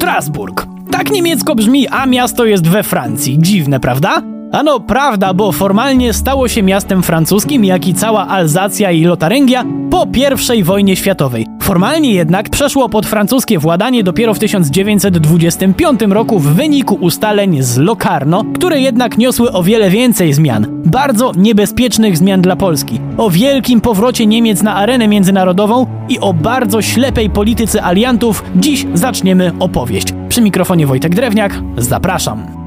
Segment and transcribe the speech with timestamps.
[0.00, 0.66] Strasburg.
[0.90, 3.38] Tak niemiecko brzmi, a miasto jest we Francji.
[3.38, 4.22] Dziwne, prawda?
[4.52, 10.06] Ano prawda, bo formalnie stało się miastem francuskim, jak i cała Alzacja i Lotarengia po
[10.56, 11.46] I wojnie światowej.
[11.62, 18.44] Formalnie jednak przeszło pod francuskie władanie dopiero w 1925 roku w wyniku ustaleń z Locarno,
[18.54, 20.66] które jednak niosły o wiele więcej zmian.
[20.84, 23.00] Bardzo niebezpiecznych zmian dla Polski.
[23.16, 29.52] O wielkim powrocie Niemiec na arenę międzynarodową i o bardzo ślepej polityce aliantów dziś zaczniemy
[29.60, 30.06] opowieść.
[30.28, 32.59] Przy mikrofonie Wojtek Drewniak, zapraszam.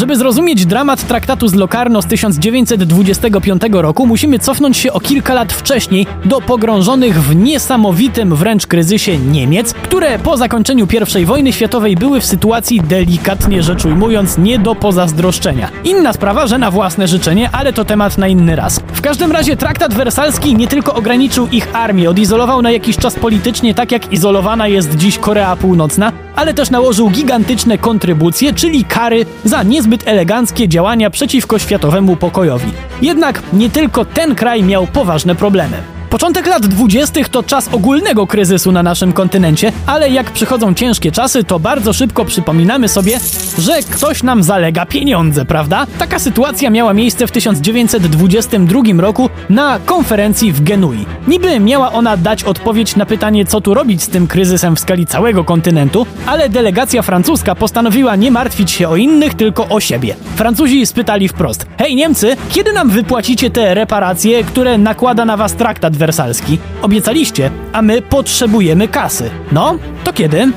[0.00, 5.52] Żeby zrozumieć dramat traktatu z Locarno z 1925 roku, musimy cofnąć się o kilka lat
[5.52, 10.86] wcześniej do pogrążonych w niesamowitym wręcz kryzysie Niemiec, które po zakończeniu
[11.20, 15.70] I wojny światowej były w sytuacji delikatnie rzecz ujmując nie do pozazdroszczenia.
[15.84, 18.80] Inna sprawa, że na własne życzenie, ale to temat na inny raz.
[18.92, 23.74] W każdym razie traktat wersalski nie tylko ograniczył ich armię, odizolował na jakiś czas politycznie,
[23.74, 29.62] tak jak izolowana jest dziś Korea Północna, ale też nałożył gigantyczne kontrybucje, czyli kary za
[29.90, 32.72] niezbyt eleganckie działania przeciwko światowemu pokojowi.
[33.02, 35.99] Jednak nie tylko ten kraj miał poważne problemy.
[36.10, 37.24] Początek lat 20.
[37.30, 42.24] to czas ogólnego kryzysu na naszym kontynencie, ale jak przychodzą ciężkie czasy, to bardzo szybko
[42.24, 43.20] przypominamy sobie,
[43.58, 45.86] że ktoś nam zalega pieniądze, prawda?
[45.98, 51.06] Taka sytuacja miała miejsce w 1922 roku na konferencji w Genui.
[51.28, 55.06] Niby miała ona dać odpowiedź na pytanie, co tu robić z tym kryzysem w skali
[55.06, 60.16] całego kontynentu, ale delegacja francuska postanowiła nie martwić się o innych, tylko o siebie.
[60.36, 65.99] Francuzi spytali wprost: Hej Niemcy, kiedy nam wypłacicie te reparacje, które nakłada na was traktat
[66.00, 66.58] wersalski.
[66.82, 69.30] Obiecaliście, a my potrzebujemy kasy.
[69.52, 70.52] No, to kiedy?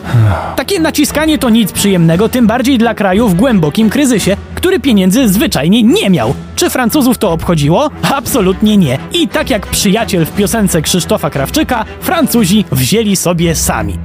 [0.55, 5.83] Takie naciskanie to nic przyjemnego, tym bardziej dla kraju w głębokim kryzysie, który pieniędzy zwyczajnie
[5.83, 6.33] nie miał.
[6.55, 7.89] Czy Francuzów to obchodziło?
[8.13, 8.97] Absolutnie nie.
[9.13, 13.97] I tak jak przyjaciel w piosence Krzysztofa Krawczyka, Francuzi wzięli sobie sami.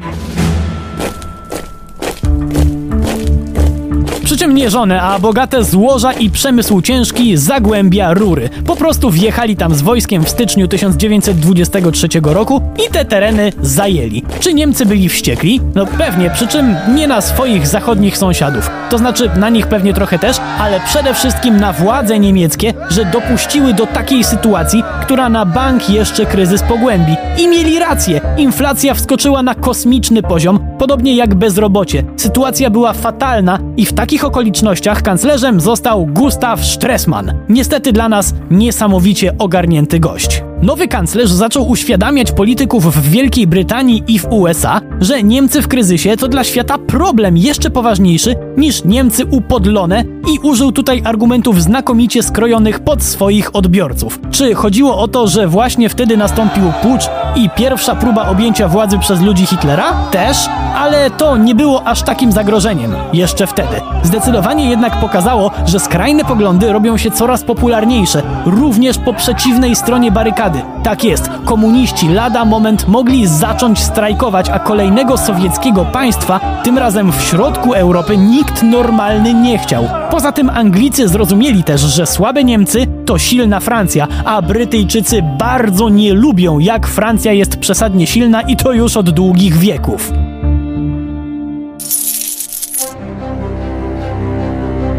[4.39, 8.51] Czym nie żone, a bogate złoża i przemysł ciężki zagłębia rury.
[8.67, 14.23] Po prostu wjechali tam z wojskiem w styczniu 1923 roku i te tereny zajęli.
[14.41, 15.61] Czy Niemcy byli wściekli?
[15.75, 18.71] No pewnie, przy czym nie na swoich zachodnich sąsiadów.
[18.91, 23.75] To znaczy na nich pewnie trochę też, ale przede wszystkim na władze niemieckie, że dopuściły
[23.75, 27.17] do takiej sytuacji, która na bank jeszcze kryzys pogłębi.
[27.39, 28.21] I mieli rację.
[28.37, 32.05] Inflacja wskoczyła na kosmiczny poziom, podobnie jak bezrobocie.
[32.17, 37.33] Sytuacja była fatalna i w takich okolicznościach kanclerzem został Gustav Stressmann.
[37.49, 40.43] Niestety dla nas niesamowicie ogarnięty gość.
[40.63, 46.17] Nowy kanclerz zaczął uświadamiać polityków w Wielkiej Brytanii i w USA, że Niemcy w kryzysie
[46.17, 52.81] to dla świata problem jeszcze poważniejszy niż Niemcy upodlone i użył tutaj argumentów znakomicie skrojonych
[52.81, 54.21] pod swoich odbiorców.
[54.31, 57.03] Czy chodziło o to, że właśnie wtedy nastąpił pucz
[57.39, 59.93] i pierwsza próba objęcia władzy przez ludzi Hitlera?
[60.11, 63.81] Też, ale to nie było aż takim zagrożeniem jeszcze wtedy.
[64.03, 70.63] Zdecydowanie jednak pokazało, że skrajne poglądy robią się coraz popularniejsze, również po przeciwnej stronie barykady.
[70.83, 77.23] Tak jest, komuniści lada moment mogli zacząć strajkować, a kolejnego sowieckiego państwa, tym razem w
[77.23, 79.89] środku Europy, nikt normalny nie chciał.
[80.11, 86.15] Poza tym Anglicy zrozumieli też, że słabe Niemcy to silna Francja, a Brytyjczycy bardzo nie
[86.15, 90.13] lubią, jak Francja jest przesadnie silna i to już od długich wieków.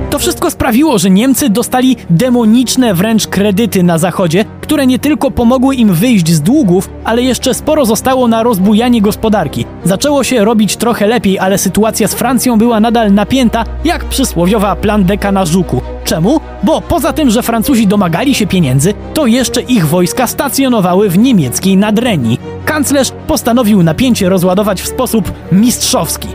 [0.10, 5.76] To wszystko sprawiło, że Niemcy dostali demoniczne wręcz kredyty na zachodzie, które nie tylko pomogły
[5.76, 9.66] im wyjść z długów, ale jeszcze sporo zostało na rozbujanie gospodarki.
[9.84, 15.32] Zaczęło się robić trochę lepiej, ale sytuacja z Francją była nadal napięta, jak przysłowiowa plandeka
[15.32, 15.82] na żuku.
[16.04, 16.40] Czemu?
[16.64, 21.78] Bo poza tym, że Francuzi domagali się pieniędzy, to jeszcze ich wojska stacjonowały w niemieckiej
[21.78, 22.40] Nadrenii.
[22.66, 26.28] Kanclerz postanowił napięcie rozładować w sposób mistrzowski.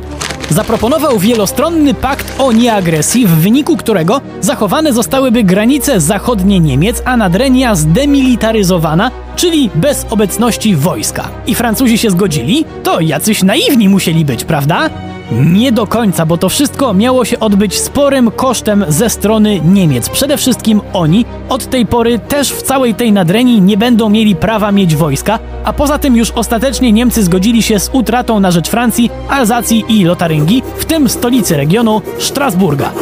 [0.50, 7.74] Zaproponował wielostronny pakt o nieagresji, w wyniku którego zachowane zostałyby granice zachodnie Niemiec, a Nadrenia
[7.74, 11.28] zdemilitaryzowana, czyli bez obecności wojska.
[11.46, 12.64] I Francuzi się zgodzili?
[12.82, 14.90] To jacyś naiwni musieli być, prawda?
[15.34, 20.08] Nie do końca, bo to wszystko miało się odbyć sporym kosztem ze strony Niemiec.
[20.08, 24.72] Przede wszystkim oni od tej pory też w całej tej nadrenii nie będą mieli prawa
[24.72, 29.10] mieć wojska, a poza tym już ostatecznie Niemcy zgodzili się z utratą na rzecz Francji,
[29.28, 32.92] Alzacji i Lotaryngii, w tym stolicy regionu Strasburga.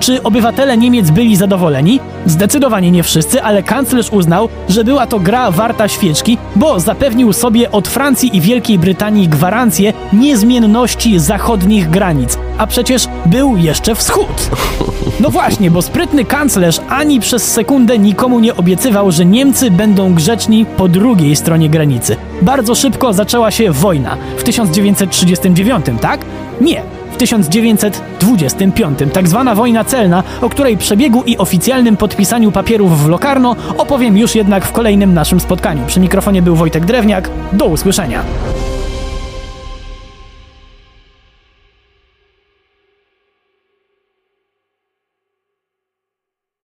[0.00, 2.00] Czy obywatele Niemiec byli zadowoleni?
[2.26, 7.70] Zdecydowanie nie wszyscy, ale kanclerz uznał, że była to gra warta świeczki, bo zapewnił sobie
[7.70, 12.38] od Francji i Wielkiej Brytanii gwarancję niezmienności zachodnich granic.
[12.58, 14.50] A przecież był jeszcze wschód.
[15.20, 20.66] No właśnie, bo sprytny kanclerz ani przez sekundę nikomu nie obiecywał, że Niemcy będą grzeczni
[20.76, 22.16] po drugiej stronie granicy.
[22.42, 24.16] Bardzo szybko zaczęła się wojna.
[24.36, 26.20] W 1939, tak?
[26.60, 26.82] Nie.
[27.12, 33.56] W 1925, tak zwana wojna celna, o której przebiegu i oficjalnym podpisaniu papierów w Lokarno
[33.78, 35.86] opowiem już jednak w kolejnym naszym spotkaniu.
[35.86, 37.30] Przy mikrofonie był Wojtek Drewniak.
[37.52, 38.22] Do usłyszenia.